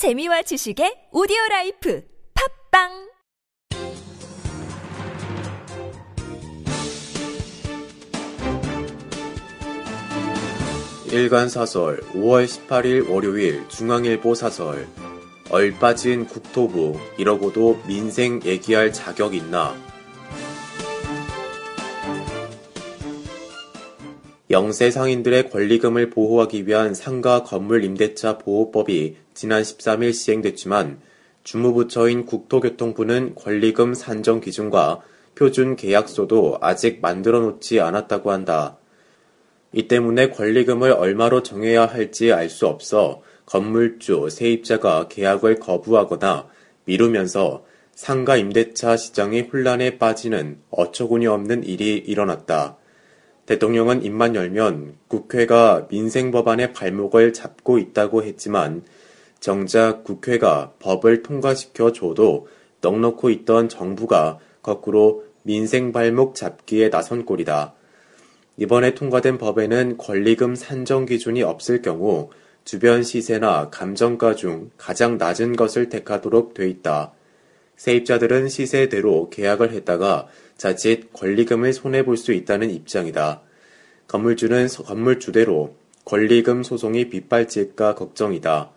[0.00, 3.10] 재미와 지식의 오디오 life 팟빵!
[11.12, 14.88] 일간 사설 5월 18일 월요일 중앙일보 사설.
[15.50, 19.76] 얼빠진 국토부 이러고도 민생 얘기할 자격 있나
[24.50, 30.98] 영세 상인들의 권리금을 보호하기 위한 상가 건물 임대차 보호법이 지난 13일 시행됐지만
[31.44, 35.02] 주무부처인 국토교통부는 권리금 산정 기준과
[35.36, 38.76] 표준 계약서도 아직 만들어 놓지 않았다고 한다.
[39.72, 46.48] 이 때문에 권리금을 얼마로 정해야 할지 알 수 없어 건물주, 세입자가 계약을 거부하거나
[46.86, 47.64] 미루면서
[47.94, 52.79] 상가 임대차 시장이 혼란에 빠지는 어처구니 없는 일이 일어났다.
[53.50, 58.84] 대통령은 입만 열면 국회가 민생 법안의 발목을 잡고 있다고 했지만
[59.40, 62.46] 정작 국회가 법을 통과시켜 줘도
[62.80, 67.74] 넉넉고 있던 정부가 거꾸로 민생 발목 잡기에 나선 꼴이다.
[68.56, 72.30] 이번에 통과된 법에는 권리금 산정 기준이 없을 경우
[72.64, 77.12] 주변 시세나 감정가 중 가장 낮은 것을 택하도록 돼 있다.
[77.74, 80.28] 세입자들은 시세대로 계약을 했다가
[80.60, 83.40] 자칫 권리금을 손해볼 수 있다는 입장이다.
[84.08, 88.70] 건물주는 건물주대로 권리금 소송이 빗발질까 걱정이다.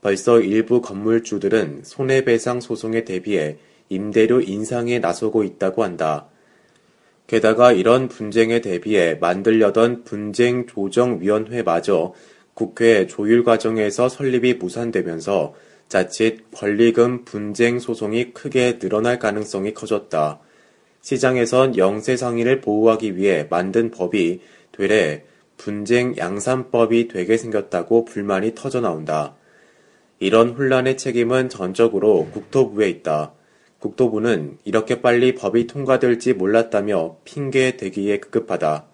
[0.00, 6.26] 벌써 일부 건물주들은 손해배상 소송에 대비해 임대료 인상에 나서고 있다고 한다.
[7.28, 12.12] 게다가 이런 분쟁에 대비해 만들려던 분쟁조정위원회마저
[12.54, 15.54] 국회 조율 과정에서 설립이 무산되면서
[15.88, 20.40] 자칫 권리금 분쟁 소송이 크게 늘어날 가능성이 커졌다.
[21.00, 24.40] 시장에선 영세 상인을 보호하기 위해 만든 법이
[24.72, 25.24] 되레
[25.56, 29.34] 분쟁 양산법이 되게 생겼다고 불만이 터져 나온다.
[30.18, 33.32] 이런 혼란의 책임은 전적으로 국토부에 있다.
[33.78, 38.86] 국토부는 이렇게 빨리 법이 통과될지 몰랐다며 핑계 대기에 급급하다.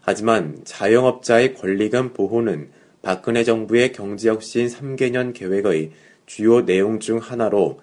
[0.00, 2.70] 하지만 자영업자의 권리금 보호는
[3.02, 5.92] 박근혜 정부의 경제혁신 3개년 계획의
[6.26, 7.80] 주요 내용 중 하나로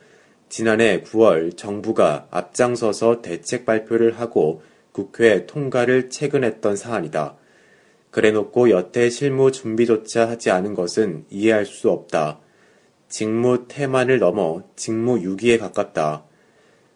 [0.49, 4.61] 지난해 9월 정부가 앞장서서 대책 발표를 하고
[4.91, 7.35] 국회 통과를 체근했던 사안이다.
[8.11, 12.39] 그래놓고 여태 실무 준비조차 하지 않은 것은 이해할 수 없다.
[13.09, 16.23] 직무 태만을 넘어 직무 유기에 가깝다.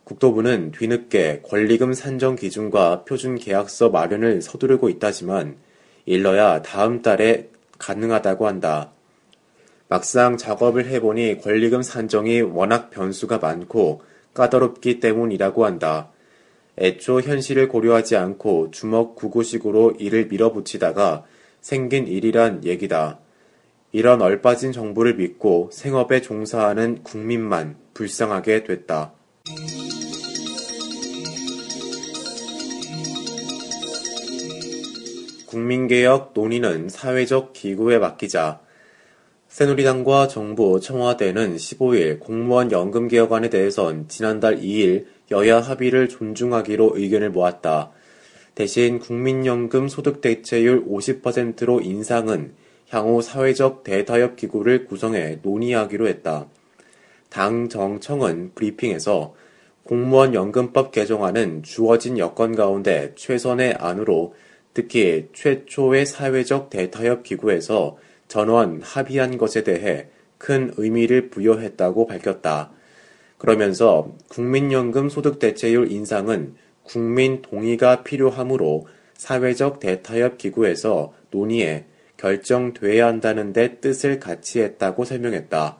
[0.03, 5.57] 국토부는 뒤늦게 권리금 산정 기준과 표준 계약서 마련을 서두르고 있다지만
[6.05, 8.93] 일러야 다음 달에 가능하다고 한다.
[9.89, 14.01] 막상 작업을 해보니 권리금 산정이 워낙 변수가 많고
[14.33, 16.11] 까다롭기 때문이라고 한다.
[16.77, 21.23] 애초 현실을 고려하지 않고 주먹 구구식으로 일을 밀어붙이다가
[21.61, 23.19] 생긴 일이란 얘기다.
[23.93, 29.13] 이런 얼빠진 정부를 믿고 생업에 종사하는 국민만 불쌍하게 됐다.
[35.47, 38.59] 국민개혁 논의는 사회적 기구에 맡기자
[39.47, 47.91] 새누리당과 정부, 청와대는 15일 공무원 연금 개혁안에 대해선 지난달 2일 여야 합의를 존중하기로 의견을 모았다.
[48.55, 52.53] 대신 국민연금 소득 대체율 50%로 인상은
[52.89, 56.47] 향후 사회적 대타협 기구를 구성해 논의하기로 했다.
[57.29, 59.33] 당 정청은 브리핑에서
[59.83, 64.33] 공무원 연금법 개정안은 주어진 여건 가운데 최선의 안으로
[64.73, 67.97] 특히 최초의 사회적 대타협 기구에서
[68.27, 70.07] 전원 합의한 것에 대해
[70.37, 72.71] 큰 의미를 부여했다고 밝혔다.
[73.37, 81.85] 그러면서 국민연금 소득 대체율 인상은 국민 동의가 필요하므로 사회적 대타협 기구에서 논의해
[82.17, 85.77] 결정돼야 한다는 데 뜻을 같이 했다고 설명했다.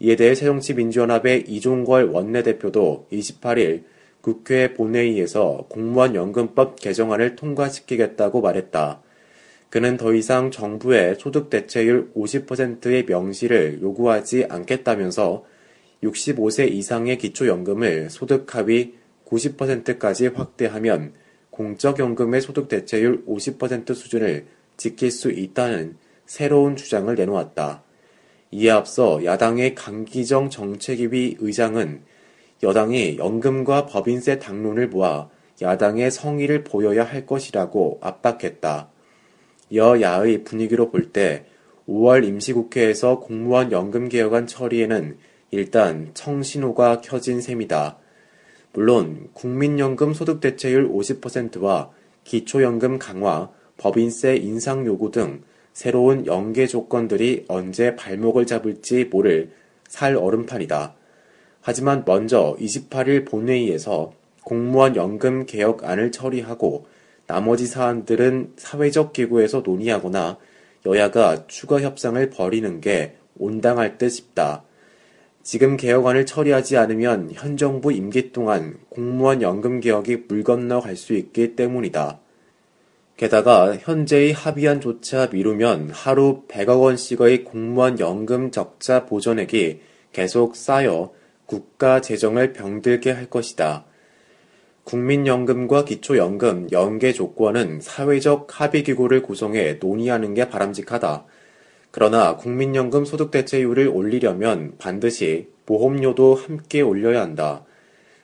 [0.00, 3.84] 이에 대해 새정치민주연합의 이종걸 원내대표도 28일
[4.22, 9.02] 국회 본회의에서 공무원 연금법 개정안을 통과시키겠다고 말했다.
[9.70, 15.44] 그는 더 이상 정부의 소득 대체율 50%의 명시를 요구하지 않겠다면서
[16.02, 18.94] 65세 이상의 기초연금을 소득 합의
[19.26, 21.12] 90%까지 확대하면
[21.50, 24.46] 공적연금의 소득 대체율 50% 수준을
[24.76, 25.96] 지킬 수 있다는
[26.26, 27.84] 새로운 주장을 내놓았다.
[28.50, 32.02] 이에 앞서 야당의 강기정 정책위 의장은
[32.64, 35.28] 여당이 연금과 법인세 당론을 모아
[35.62, 38.90] 야당의 성의를 보여야 할 것이라고 압박했다.
[39.72, 41.44] 여야의 분위기로 볼 때
[41.88, 45.16] 5월 임시국회에서 공무원 연금 개혁안 처리에는
[45.50, 47.98] 일단 청신호가 켜진 셈이다.
[48.72, 51.90] 물론 국민연금 소득 대체율 50%와
[52.22, 59.50] 기초연금 강화, 법인세 인상 요구 등 새로운 연계 조건들이 언제 발목을 잡을지 모를
[59.88, 60.94] 살 얼음판이다.
[61.62, 64.12] 하지만 먼저 28일 본회의에서
[64.44, 66.86] 공무원 연금 개혁안을 처리하고
[67.30, 70.36] 나머지 사안들은 사회적 기구에서 논의하거나
[70.84, 74.64] 여야가 추가 협상을 벌이는 게 온당할 듯 싶다.
[75.44, 81.14] 지금 개혁안을 처리하지 않으면 현 정부 임기 동안 공무원 연금 개혁이 물 건너 갈 수
[81.14, 82.18] 있기 때문이다.
[83.16, 89.80] 게다가 현재의 합의안 조차 미루면 하루 100억 원씩의 공무원 연금 적자 보전액이
[90.12, 91.12] 계속 쌓여
[91.46, 93.84] 국가 재정을 병들게 할 것이다.
[94.84, 101.24] 국민연금과 기초연금 연계 조건은 사회적 합의기구를 구성해 논의하는 게 바람직하다.
[101.90, 107.64] 그러나 국민연금 소득대체율을 올리려면 반드시 보험료도 함께 올려야 한다.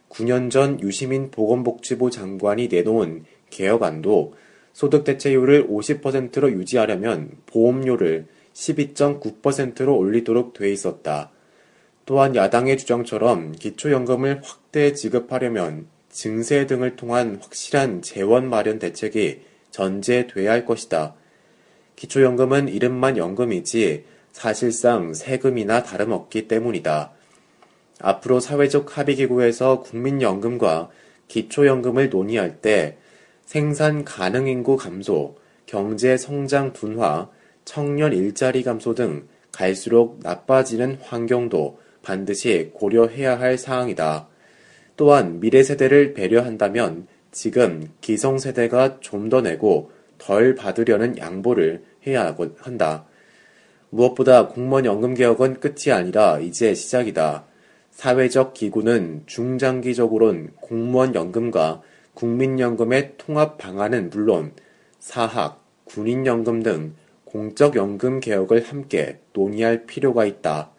[0.08, 4.35] 9년 전 유시민 보건복지부 장관이 내놓은 개혁안도
[4.73, 11.31] 소득대체율을 50%로 유지하려면 보험료를 12.9%로 올리도록 돼 있었다.
[12.05, 20.64] 또한 야당의 주장처럼 기초연금을 확대 지급하려면 증세 등을 통한 확실한 재원 마련 대책이 전제돼야 할
[20.64, 21.14] 것이다.
[21.94, 27.12] 기초연금은 이름만 연금이지 사실상 세금이나 다름없기 때문이다.
[28.00, 30.88] 앞으로 사회적 합의기구에서 국민연금과
[31.28, 32.96] 기초연금을 논의할 때
[33.44, 35.36] 생산 가능 인구 감소,
[35.66, 37.28] 경제 성장 둔화,
[37.66, 44.28] 청년 일자리 감소 등 갈수록 나빠지는 환경도 반드시 고려해야 할 사항이다.
[44.96, 53.04] 또한 미래 세대를 배려한다면 지금 기성 세대가 좀 더 내고 덜 받으려는 양보를 해야 한다.
[53.90, 57.44] 무엇보다 공무원 연금 개혁은 끝이 아니라 이제 시작이다.
[57.90, 61.82] 사회적 기구는 중장기적으론 공무원 연금과
[62.14, 64.52] 국민연금의 통합 방안은 물론
[64.98, 66.94] 사학, 군인연금 등
[67.25, 70.70] 공적연금 개혁을 함께 논의할 필요가 있다.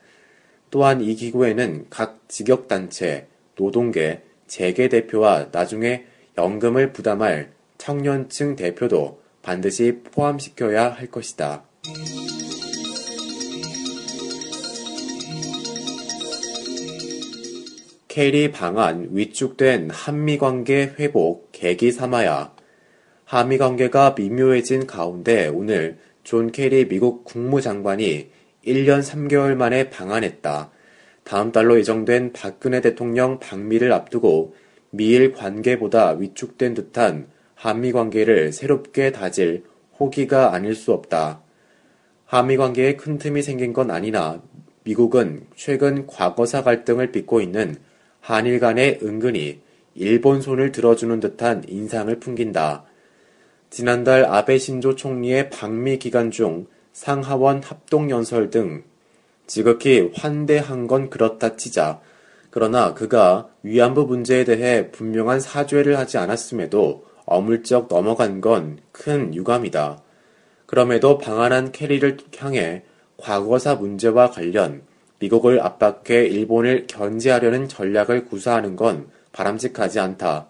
[0.70, 6.06] 또한 이 기구에는 각 직역단체, 노동계, 재계 대표와 나중에
[6.38, 11.64] 연금을 부담할 청년층 대표도 반드시 포함시켜야 할 것이다.
[18.08, 22.52] 케리 방한 위축된 한미 관계 회복 계기 삼아야
[23.26, 28.30] 한미 관계가 미묘해진 가운데 오늘 존 케리 미국 국무장관이
[28.66, 30.72] 1년 3개월 만에 방한했다.
[31.28, 34.56] 다음 달로 예정된 박근혜 대통령 방미를 앞두고
[34.92, 39.66] 미일 관계보다 위축된 듯한 한미 관계를 새롭게 다질
[40.00, 41.42] 호기가 아닐 수 없다.
[42.24, 44.42] 한미 관계에 큰 틈이 생긴 건 아니나
[44.86, 47.76] 미국은 최근 과거사 갈등을 빚고 있는
[48.22, 49.60] 한일 간에 은근히
[49.96, 52.86] 일본 손을 들어주는 듯한 인상을 풍긴다.
[53.70, 58.84] 지난달 아베 신조 총리의 방미 기간 중 상하원 합동연설 등
[59.48, 62.00] 지극히 환대한 건 그렇다 치자
[62.52, 70.02] 그러나 그가 위안부 문제에 대해 분명한 사죄를 하지 않았음에도 어물쩍 넘어간 건 큰 유감이다.
[70.66, 72.84] 그럼에도 방한한 캐리를 향해
[73.18, 74.82] 과거사 문제와 관련
[75.20, 80.48] 미국을 압박해 일본을 견제하려는 전략을 구사하는 건 바람직하지 않다.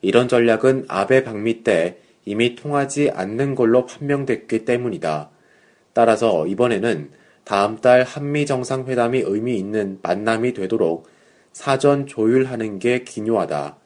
[0.00, 5.30] 이런 전략은 아베 방미 때 이미 통하지 않는 걸로 판명됐기 때문이다.
[5.92, 7.10] 따라서 이번에는
[7.46, 11.06] 다음 달 한미 정상회담이 의미 있는 만남이 되도록
[11.52, 13.76] 사전 조율하는 게 기묘하다.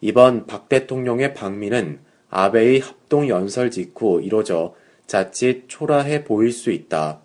[0.00, 4.74] 이번 박 대통령의 방미는 아베의 합동 연설 직후 이뤄져
[5.06, 7.20] 자칫 초라해 보일 수 있다.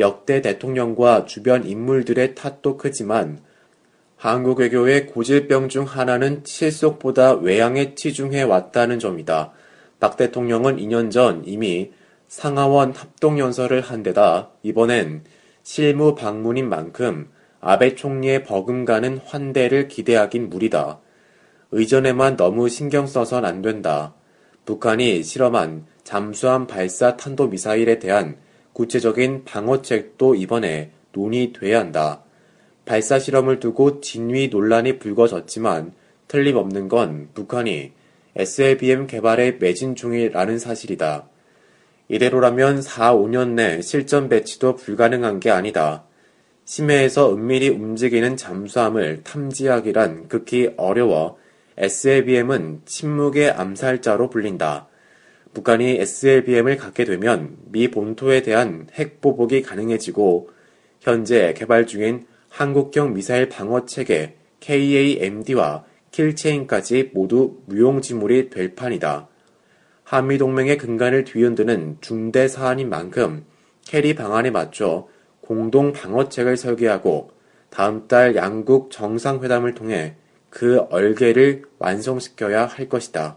[0.00, 3.38] 역대 대통령과 주변 인물들의 탓도 크지만
[4.16, 9.52] 한국 외교의 고질병 중 하나는 실속보다 외양에 치중해 왔다는 점이다.
[10.00, 11.92] 박 대통령은 2년 전 이미
[12.28, 15.24] 상하원 합동연설을 한 데다 이번엔
[15.62, 17.28] 실무 방문인 만큼
[17.60, 21.00] 아베 총리의 버금가는 환대를 기대하긴 무리다.
[21.72, 24.14] 의전에만 너무 신경 써선 안 된다.
[24.64, 28.36] 북한이 실험한 잠수함 발사 탄도 미사일에 대한
[28.72, 32.22] 구체적인 방어책도 이번에 논의돼야 한다.
[32.84, 35.92] 발사 실험을 두고 진위 논란이 불거졌지만
[36.28, 37.92] 틀림없는 건 북한이
[38.36, 41.28] SLBM 개발에 매진 중이라는 사실이다.
[42.08, 46.04] 이대로라면 4, 5년 내 실전 배치도 불가능한 게 아니다.
[46.64, 51.38] 심해에서 은밀히 움직이는 잠수함을 탐지하기란 극히 어려워
[51.76, 54.88] SLBM은 침묵의 암살자로 불린다.
[55.52, 60.50] 북한이 SLBM을 갖게 되면 미 본토에 대한 핵 보복이 가능해지고
[61.00, 69.28] 현재 개발 중인 한국형 미사일 방어 체계 KAMD와 킬체인까지 모두 무용지물이 될 판이다.
[70.06, 73.44] 한미동맹의 근간을 뒤흔드는 중대 사안인 만큼
[73.84, 75.08] 케리 방한에 맞춰
[75.40, 77.32] 공동 방어책을 설계하고
[77.70, 80.14] 다음 달 양국 정상회담을 통해
[80.48, 83.36] 그 얼개를 완성시켜야 할 것이다.